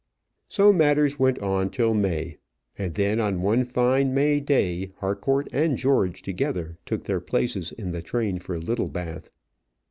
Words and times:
So 0.47 0.73
matters 0.73 1.19
went 1.19 1.37
on 1.41 1.69
till 1.69 1.93
May; 1.93 2.37
and 2.75 2.95
then, 2.95 3.19
on 3.19 3.43
one 3.43 3.63
fine 3.63 4.15
May 4.15 4.39
day, 4.39 4.89
Harcourt 4.97 5.47
and 5.53 5.77
George 5.77 6.23
together 6.23 6.79
took 6.87 7.03
their 7.03 7.21
places 7.21 7.71
in 7.71 7.91
the 7.91 8.01
train 8.01 8.39
for 8.39 8.57
Littlebath. 8.57 9.29